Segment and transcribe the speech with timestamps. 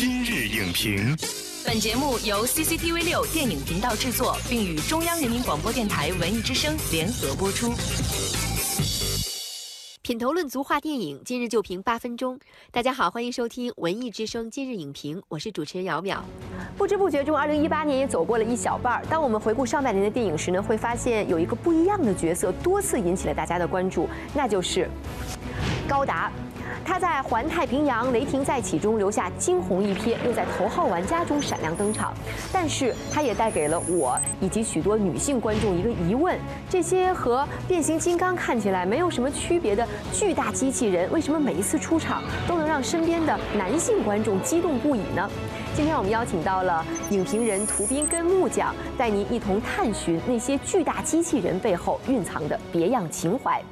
[0.00, 1.14] 今日影评，
[1.62, 7.74] 本节目由 CCTV 六电影频道制作，并与中央人民广播电台文艺之声联合播出。
[10.00, 12.40] 品头论足话电影，今日就评八分钟。
[12.70, 16.16] 大家好，欢迎收听文艺之声今日影评，我是主持人姚淼。
[16.78, 19.04] 不知不觉中，二零一八年也走过了一小半儿。
[19.04, 24.88] 当我们回顾上半年的电影时呢，会发现有一个不一样的角色多次引起了大家的关注，那就是
[25.86, 26.32] 高达。
[26.84, 32.12] 他在《环太平洋：雷霆再起》中留下惊鸿一瞥，又在《头号玩家》中闪亮登场。
[32.52, 36.38] 但是，他也带给了我以及许多女性观众一个疑问：
[36.68, 45.30] 这些和变形金刚看起来没有什么区别的巨大机器人，为什么每一次出场都能让身边的男性观众激动不已呢？
[45.74, 53.62] 今天我们邀请到了影评人涂斌跟木匠，带您一同探寻那些巨大机器人背后蕴藏的别样情怀。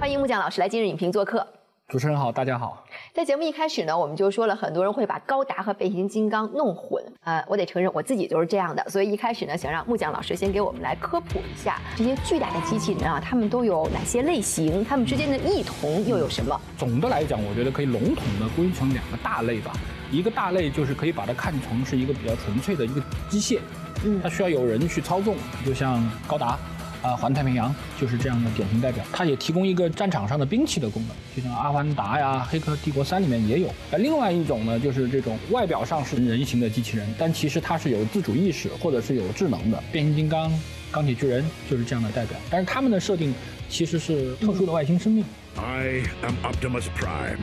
[0.00, 1.46] 欢迎木匠老师来今日影评做客。
[1.86, 2.86] 主持人好，大家好。
[3.12, 7.04] 在节目一开始呢，我们就说了很多人会把高达和变形金刚弄混。
[7.22, 14.82] 呃，我得承认我自己就是这样的，所以一开始呢，想让木匠老师先给我们来科普一下这些巨大的机器人啊，它们都有哪些类型？
[14.82, 16.58] 它们之间的异同又有什么？
[16.78, 19.70] 总的来讲，我觉得可以笼统的归成两个大类吧。
[20.10, 23.58] 一个大类就是可以把它看成是一个比较纯粹的一个机械，
[24.02, 26.58] 嗯，它需要有人去操纵，就像高达。
[27.02, 33.72] 啊，环太平洋就是这样的典型代表，它也提供一个战场上的兵器的功能，就像阿凡达呀、黑客帝国三里面也有。
[33.90, 39.82] 而另外一种呢，就是这种外表上是人形的机器人，但其实它是有自主意识或者是有智能的。
[39.90, 40.52] 变形金刚、
[40.90, 43.34] 钢铁巨人就是这样的代表，但是他们的设定
[43.68, 45.24] 其实是特殊的外星生命。
[45.56, 47.40] I am Optimus Prime,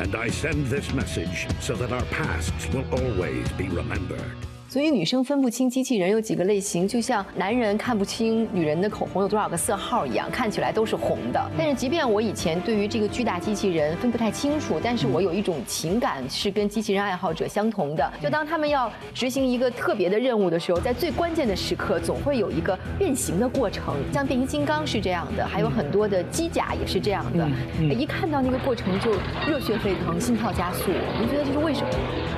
[0.00, 4.53] and I send this message so that our past will always be remembered.
[4.74, 11.40] 所以女生分不清机器人有几个类型，就像男人看不清女人的口红有多少个色号一样，看起来都是红的。
[11.56, 18.12] 但是即便我以前对于这个巨大机器人分不太清楚，但是我有一种情感是跟机器人爱好者相同的。
[18.20, 23.94] 就当他们要执行一个特别的任务的时候，在最关键的时刻，总会有一个变形的过程。
[24.12, 27.48] 像变形金刚是这样的，还有很多的机甲也是这样的。
[27.94, 29.12] 一看到那个过程就
[29.48, 30.90] 热血沸腾，心跳加速。
[31.20, 31.88] 您觉得这是为什么？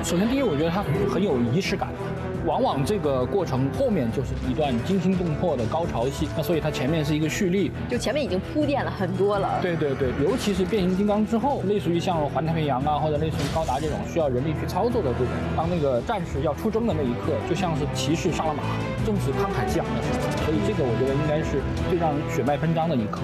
[0.03, 1.89] 首先，第一，我觉得它很有仪式感。
[2.47, 9.59] 往往这个过程后面就是一段惊心动魄的高潮戏，那所以它前面是一个蓄力，就前面已经铺垫了很多了。
[9.61, 18.63] 对对对，尤其是变形金刚之后，类似于像环太平洋啊，或者类似于高达这种需要人力去操作的这种，当那个战士要出征的那一刻，就像是骑士上了马，
[19.05, 20.45] 正是慷慨激昂的时候。
[20.45, 21.59] 所以这个我觉得应该是
[21.89, 23.23] 最让人血脉喷张的一刻。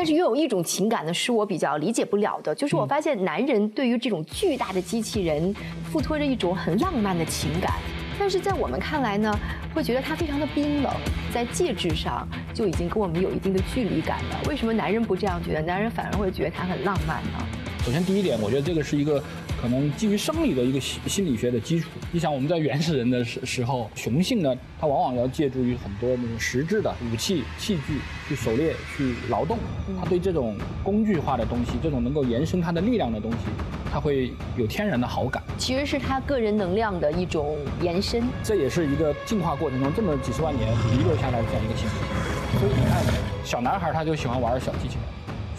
[0.00, 5.54] 但是又有一种情感呢，是我比较理解不了的，就是我发现男人对于这种巨大的机器人，
[5.92, 7.74] 附托着一种很浪漫的情感，
[8.18, 9.30] 但是在我们看来呢，
[9.74, 10.90] 会觉得它非常的冰冷，
[11.34, 14.40] 在介质上就已经跟我们有一定的距离感了。
[14.48, 15.60] 为什么男人不这样觉得？
[15.60, 17.46] 男人反而会觉得它很浪漫呢？
[17.84, 19.22] 首先第一点，我觉得这个是一个。
[19.60, 29.58] 可能基于生理的一个心心理学的基础，你想我们在原始人的时时候，雄性呢，它往往要借助于很多那种实质的武器器具去狩猎、去劳动，
[30.00, 33.38] 他对这种工具化的东西，这种能够延伸他的力量的东西，
[33.92, 35.42] 他会有天然的好感。
[35.58, 38.22] 其实是他个人能量的一种延伸。
[38.42, 42.58] 这也是一个进化过程中这么几十万年遗留下来的这样一个性格。
[42.58, 43.04] 所以你看，
[43.44, 45.04] 小男孩他就喜欢玩小机器人，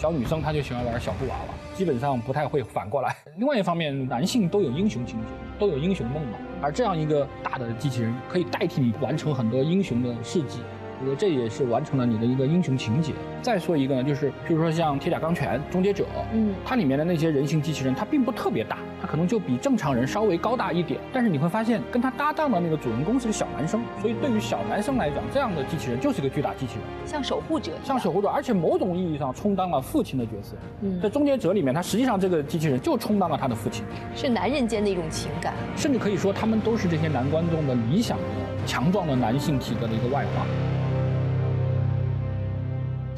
[0.02, 1.54] 小女生她就喜欢玩小布娃娃。
[1.74, 3.14] 基本上不太会反过来。
[3.38, 5.26] 另外一方面，男性都有英雄情节，
[5.60, 6.38] 都有英雄梦嘛。
[6.60, 10.58] 而这样一个大的机器人，可以代替你完成很多英雄的事迹。
[10.98, 13.12] 我觉得这也是完成了你的一个英雄情节。
[13.42, 16.02] 再说一个呢，就是比如说像《铁甲钢拳》《终结者》，
[16.32, 21.00] 嗯，它里面的那些人形机器人，它并不特别大，它可能就比正常人稍微高大一点。
[21.12, 30.54] 但是你会发现，跟他搭档的那个主人公是个小男生，所以对于小男生来讲，这样的机器人就是一个巨大机器人，像守护者，像守护者，而且某种意义上充当了父亲的角色。
[30.82, 38.24] 嗯，在《终结者》里面，他实际上这个机器人就充当了他的父亲，是男人间的一种情感，甚至可以说他们都是这些男观众的理想的
[38.64, 40.46] 强壮的男性体格的一个外化。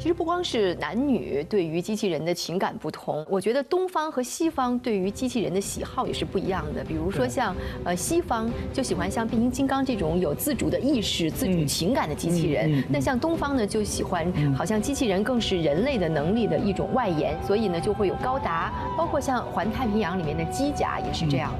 [0.05, 6.83] 其实不光是男女对于机器人的情感不同，我觉得东方和西方对于机器人的喜好也是不一样的。
[6.83, 21.51] 比如说像呃西方就喜欢像变形金刚这种有自主的意识、自主情感的机器人，那像东方呢就喜欢好像机器人更是人类的能力的一种外延，所以呢就会有高达，包括像环太平洋里面的机甲也是这样。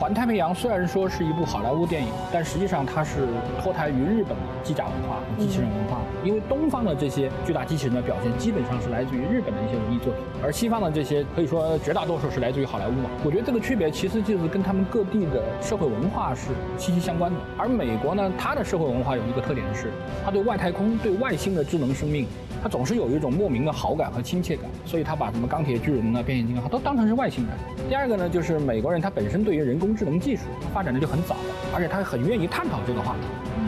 [0.00, 3.28] 环太平洋虽然说是一部好莱坞电影，但实际上它是
[3.62, 6.00] 脱胎于日本的机甲文化、机器人文化。
[6.24, 13.10] 因为东方的这些巨大机器人的表现，基本上是来自于日本的一些文艺作品，而西方的这些可以说绝大多数是来自于好莱坞嘛。
[13.22, 16.48] 我觉得这个区别其实就是跟他们各地的社会文化是
[16.78, 17.38] 息息相关的。
[17.58, 19.92] 而美国呢，它的社会文化有一个特点是，
[20.24, 22.26] 它对外太空、对外星的智能生命。
[22.62, 27.88] 他总是有一种莫名的好感和亲切感，所以他把什么钢铁巨人呢、变形金刚都当成是外星人。
[27.88, 30.42] 第二个呢，就是美国人他本身对于人工智能技术
[30.72, 31.36] 发展的就很早，
[31.74, 33.20] 而且他很愿意探讨这个话题。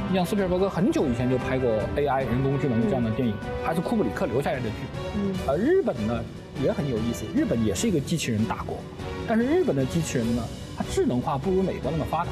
[0.09, 3.35] 你像斯皮尔伯格很久以前就拍过 AI 人工智能这样的电影，
[3.65, 4.77] 还是库布里克留下来的剧。
[5.17, 6.23] 嗯，而日本呢
[6.63, 8.77] 也很有意思，日本也是一个机器人大国，
[9.27, 10.43] 但是日本的机器人呢，
[10.77, 12.31] 它智能化不如美国那么发达，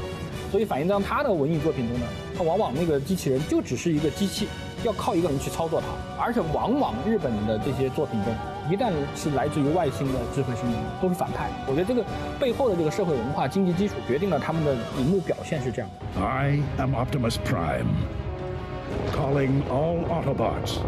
[0.50, 2.06] 所以反映到他的文艺作品中呢，
[2.40, 4.48] 它往往那个机器人就只是一个机器。
[4.82, 5.88] 要靠一个人去操作它，
[6.24, 8.32] 而且往往日本的这些作品中，
[8.70, 11.50] 一旦是来自于外星的智慧生命，都是反派。
[11.66, 12.02] 我觉得这个
[12.38, 15.90] 背后的这个社会文化、经济基础决定了他们的荧幕表现是这样。
[16.18, 17.88] I am Optimus Prime,
[19.12, 20.78] calling all Autobots.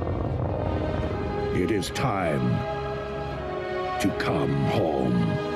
[1.55, 2.57] It is time
[4.01, 5.52] to come home.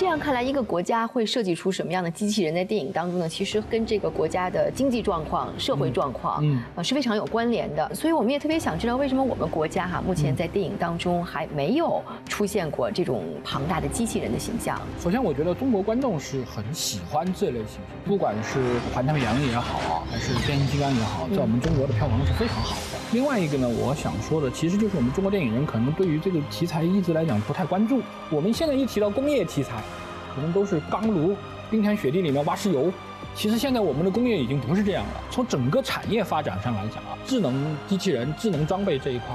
[0.00, 3.28] 这样看来，一个国家会设计出什么样的机器人在电影当中呢？
[3.28, 7.94] 其实跟这个国家的经济状况、社会状况，嗯，呃，是非常有关联的。
[7.94, 14.80] 所以我们也特别想知道，为什么我们国家哈目前在电影当中还没有出现过这种庞大的机器人的形象？
[14.98, 18.58] 首先，我觉得中国观众是很喜欢这类形象，不管是
[18.94, 22.89] 《环太平洋》也好，还是《变形金刚》也好，在我们中国的票房是非常好的。
[23.12, 28.00] 另外一个呢，我想说的，其实就是我们中国电影人可能对于这个题材一直来讲不太关注。
[28.30, 29.82] 我们现在一提到工业题材，
[30.32, 31.36] 可能都是钢炉、
[31.72, 32.92] 冰天雪地里面挖石油。
[33.34, 35.20] 其实现在我们的工业已经不是这样了。
[35.28, 39.26] 从整个产业发展上来讲啊，智能机器人、智能装备这一块，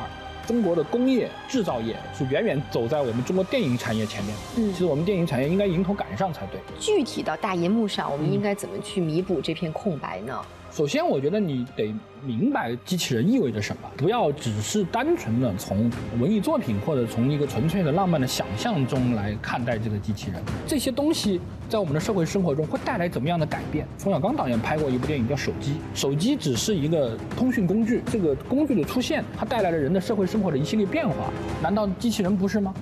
[0.48, 4.34] 中国的工业制造业是远远走在我们中国电影产业前面。
[4.56, 6.62] 嗯，其实我们电影产业应该迎头赶上才对。
[6.80, 10.42] 具体到大银幕上，我们应该怎么去弥补这片空白呢？
[10.76, 15.90] 首先，我觉得你得明白机器人意味着什么，不要只是单纯的从
[16.20, 20.44] 文艺作品或者从一个纯粹的浪漫的想象中来看待这个机器人。
[20.68, 21.40] 这些东西
[21.70, 23.88] 在我们的社会生活中会带来怎么样的改变？
[23.98, 31.16] 冯小刚导演拍过一部电影叫《手机》，手机只是一个通讯工具，这个工具的出现，它带来了人的社会生活的一系列变化。
[31.64, 32.74] 难道机器人不是吗？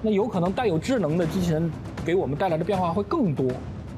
[0.00, 1.70] 那有可能带有智能的机器人
[2.06, 3.46] 给我们带来的变化会更多。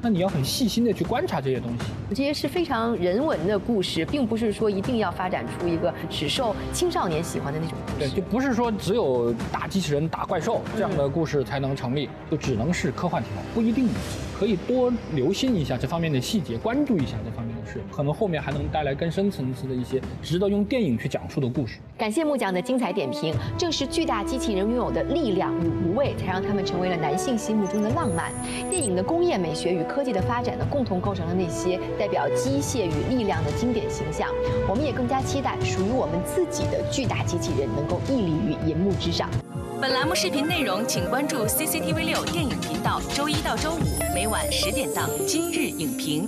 [0.01, 7.77] 那你要很细心的去观察这些东西，这些是非常人文的故事，并不是说一定要发展出一个只受青少年喜欢的那种。
[7.97, 13.87] 对，就不是说只有打机器人、打怪兽这样的故事才能成立，就只能是科幻题材，不一定。
[14.37, 21.79] 可以多留心一下这方面的细节，关注一下这方面的事，可能后面还能带来更深层次的一些值得用电影去讲述的故事。
[21.97, 28.31] 感谢木匠的精彩点评，正是巨大机器人拥有的力量与无畏，才让他们成为了男性心目中的浪漫。
[28.69, 34.29] 电影的工业美学与科技的发展呢，共同构成了那些代表机械与力量的经典形象。
[34.69, 39.29] 我们也更加期待属于我们自己的巨大机器人能够屹立于银幕之上。
[39.79, 43.79] 本栏目视频内容，请关注 CCTV 六电影频道，周一到周五
[44.15, 46.27] 每晚十点档《今日影评》。